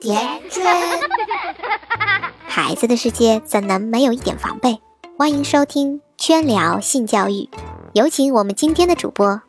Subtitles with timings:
[0.00, 0.18] 点
[0.50, 0.64] 准。
[2.46, 4.80] 孩子的世界怎能没有一点防备？
[5.16, 7.48] 欢迎收听圈聊性教育，
[7.92, 9.40] 有请我们今天的主播。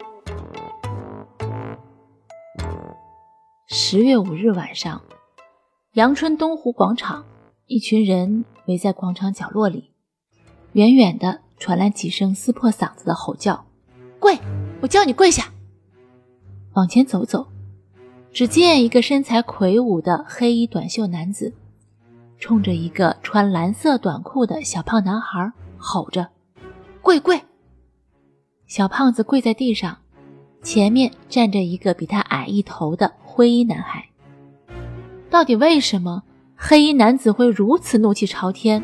[3.67, 5.01] 十月五日晚上，
[5.93, 7.25] 阳春东湖广场，
[7.67, 9.91] 一群人围在广场角落里，
[10.73, 13.65] 远远的传来几声撕破嗓子的吼叫
[14.19, 14.37] ：“跪！
[14.81, 15.51] 我叫你跪下！”
[16.73, 17.47] 往前走走。
[18.31, 21.53] 只见一个身材魁梧的黑衣短袖男子，
[22.37, 26.29] 冲着一个穿蓝色短裤的小胖男孩吼着
[27.01, 27.41] ：“跪跪！”
[28.67, 29.97] 小胖子跪在地上，
[30.61, 34.05] 前面站着一个比他矮一头的灰衣男孩。
[35.29, 36.23] 到底为什么
[36.55, 38.83] 黑衣男子会如此怒气朝天？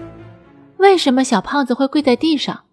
[0.77, 2.63] 为什么小胖子会跪在地上？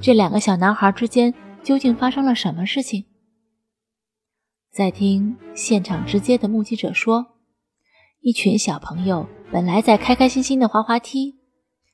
[0.00, 3.04] 这两个小男孩之间究竟发生了什么事情？
[4.72, 7.26] 在听现场直接的目击者说，
[8.20, 11.34] 一群小朋友本来在开开心心的滑滑梯，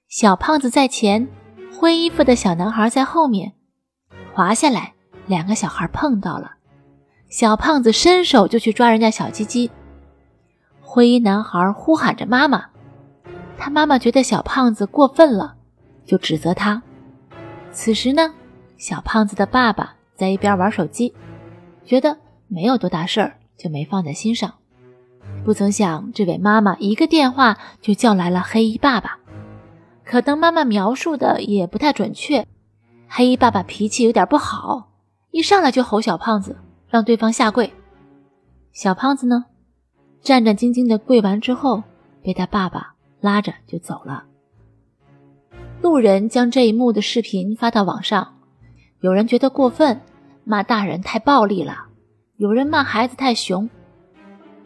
[0.09, 1.27] 小胖子在前，
[1.75, 3.55] 灰衣服的小男孩在后面，
[4.35, 4.93] 滑下来，
[5.27, 6.57] 两个小孩碰到了，
[7.31, 9.71] 小胖子伸手就去抓人家小鸡鸡，
[10.83, 12.67] 灰衣男孩呼喊着妈妈，
[13.57, 15.57] 他妈妈觉得小胖子过分了，
[16.05, 16.83] 就指责他。
[17.73, 18.35] 此时呢，
[18.77, 21.15] 小胖子的爸爸在一边玩手机，
[21.83, 22.19] 觉得。
[22.49, 24.55] 没有多大事儿，就没放在心上。
[25.45, 29.19] 不曾想，这位妈妈一个电话就叫来了黑衣爸爸。
[30.05, 32.47] 可当妈妈描述的也不太准确，
[33.09, 34.93] 黑衣爸爸脾气有点不好，
[35.33, 36.57] 一上来就吼小胖子，
[36.89, 37.73] 让对方下跪。
[38.73, 39.47] 小胖子呢，
[40.21, 41.83] 战战兢兢的跪完之后，
[42.23, 44.25] 被他爸爸拉着就走了。
[45.83, 48.37] 路人将这一幕的视频发到网上，
[49.01, 50.01] 有人觉得过分，
[50.45, 51.86] 骂大人太暴力了。
[52.39, 53.71] 有人骂孩子太熊，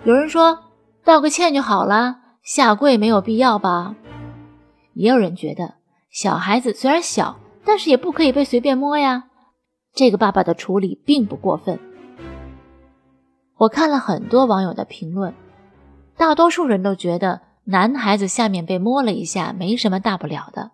[0.02, 0.58] 有人说
[1.04, 3.94] 道个歉就好了，下跪没有必要吧？
[4.94, 5.74] 也有人觉得
[6.10, 9.28] 小孩子虽然小，但是也不可以被随便摸呀。
[9.94, 11.78] 这个爸爸的处理并不过分。
[13.56, 15.32] 我看了很多网友的评论，
[16.16, 20.72] 大多数人都觉得男孩子下面被摸了一下没什么大不了的，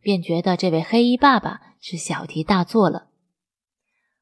[0.00, 3.10] 便觉得这位黑衣爸爸是小题大做了。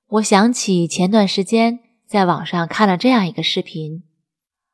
[0.09, 1.81] 我想起前段时间。
[2.07, 4.03] 在网上看了这样一个视频，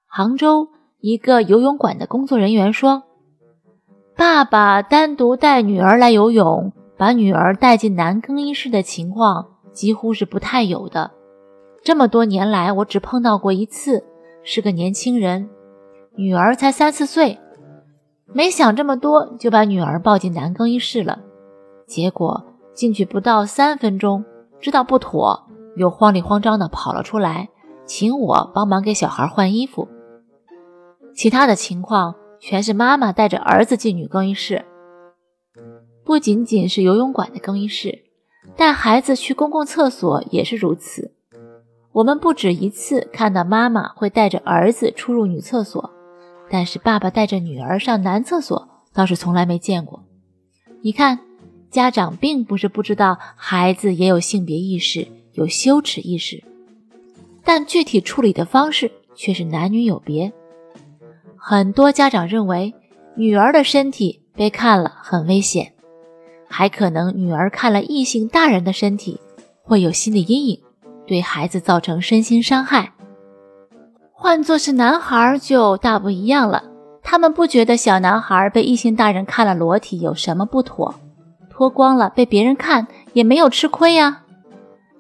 [0.07, 0.69] 杭州
[0.99, 3.05] 一个游泳馆的工作人员说
[4.17, 11.13] ：“爸爸单独带女儿来游泳，把女儿带进男更衣室的情况几乎是不太有的。
[11.83, 14.05] 这么多年来，我只碰到过一次，
[14.43, 15.49] 是个年轻人，
[16.17, 17.39] 女儿才三四岁，
[18.35, 21.21] 没想这么多就把女儿抱进男更衣室了。
[21.87, 24.25] 结果进去不到三分钟，
[24.61, 25.47] 知道不妥。”
[25.81, 27.49] 又慌里慌张地跑了出来，
[27.87, 29.89] 请我帮忙给小孩换衣服。
[31.15, 34.67] 其他的情况全是妈妈带着儿子进女更衣室。
[36.05, 38.05] 不仅仅是游泳馆的更衣室，
[38.57, 41.15] 带孩子去公共厕所也是如此。
[41.93, 45.91] 我们不止一次看到妈妈会带着儿子出入女厕所，
[46.51, 50.05] 但是爸爸带着女儿上男厕所倒是从来没见过。
[50.83, 51.21] 你看，
[51.71, 55.09] 家长并不是不知道孩子也有性别意识。
[55.41, 56.45] 有羞耻意识，
[57.43, 60.31] 但具体处理的方式却是男女有别。
[61.35, 62.75] 很多家长认为
[63.17, 65.73] 女儿的身体被看了很危险，
[66.47, 69.19] 还可能女儿看了异性大人的身体
[69.63, 70.61] 会有心理阴影，
[71.07, 72.93] 对孩子造成身心伤害。
[74.13, 76.65] 换做是男孩就大不一样了，
[77.03, 80.95] 他们不觉得小男孩被异性大人看了裸体有什么不妥，
[81.49, 84.20] 脱光了被别人看也没有吃亏呀。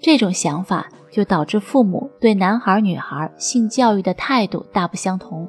[0.00, 5.49] 这种想法就导致父母对男孩女孩性教育的态度大不相同。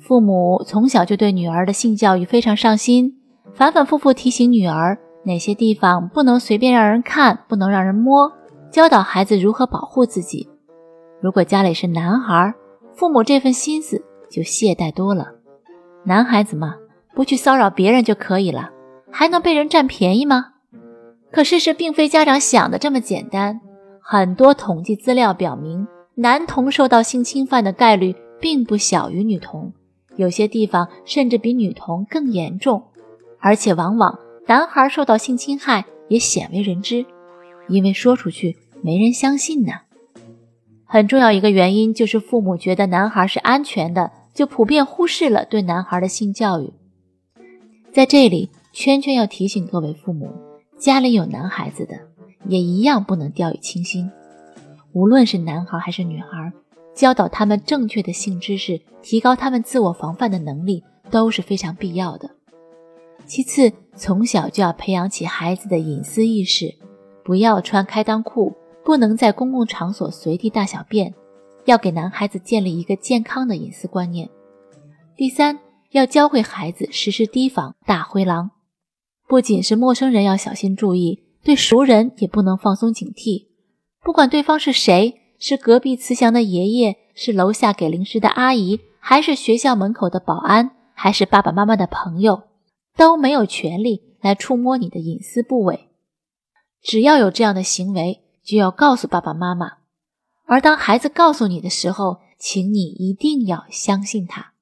[0.00, 3.16] 父母从小就对女儿的性教育非常上心，
[3.54, 8.32] 反反复复提醒女儿哪些地方不能随便让人看，不能让人摸，
[8.72, 10.48] 教导孩子如何保护自己。
[11.20, 12.52] 如果家里是男孩，
[12.94, 15.28] 父母这份心思就懈怠多了。
[16.04, 16.74] 男孩子嘛，
[17.14, 18.70] 不去骚扰别人就可以了，
[19.12, 20.51] 还能被人占便宜吗？
[21.32, 23.58] 可事实并非家长想的这么简单。
[24.00, 25.86] 很多统计资料表明，
[26.16, 29.72] 男童受到性侵犯的概率并不小于女童，
[30.16, 32.82] 有些地方甚至比女童更严重。
[33.38, 37.06] 而且，往往男孩受到性侵害也鲜为人知，
[37.68, 39.72] 因为说出去没人相信呢。
[40.84, 46.74] 很重要一个原因就是父母觉得男孩是安全的，就普遍忽视了对男孩的性教育。
[47.90, 50.30] 在这里，圈圈要提醒各位父母。
[50.82, 51.94] 家里有男孩子的，
[52.48, 54.10] 也一样不能掉以轻心。
[54.92, 56.52] 无论是男孩还是女孩，
[56.92, 62.28] 教导他们正确的性知识，提高他们自我防范的能力都是非常必要的。
[63.26, 66.74] 其次，从小就要培养起孩子的隐私意识，
[67.22, 68.52] 不要穿开裆裤，
[68.84, 71.14] 不能在公共场所随地大小便，
[71.64, 74.28] 要给男孩子建立一个健康的隐私观念。
[75.14, 75.60] 第三，
[75.92, 78.50] 要教会孩子时时提防大灰狼，
[79.32, 83.46] 不仅是陌生人要小心注意，对熟人也不能放松警惕，
[84.02, 85.22] 不管对方是谁。
[85.38, 92.42] 是隔壁慈祥的爷爷，是楼下给零食的阿姨，还是学校门口的保安，还是爸爸妈妈的朋友，
[92.94, 95.88] 都没有权利来触摸你的隐私部位。
[96.82, 99.78] 只要有这样的行为，就要告诉爸爸妈妈。
[100.44, 104.52] 而当孩子告诉你的时候，请你一定要相信他。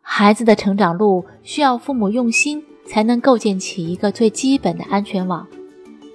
[0.00, 5.46] 孩子的成长路需要父母用心，才能构建起一个最基本的安全网。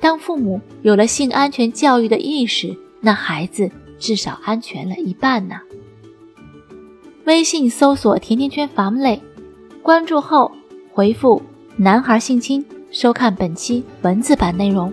[0.02, 5.56] 当父母有了性安全教育的意识，那孩子至少安全了一半呢。
[7.26, 9.22] 微信搜索“甜甜圈房类”，
[9.84, 10.52] 关注后
[10.92, 11.42] 回复
[11.78, 14.92] “男孩性侵”收看本期文字版内容。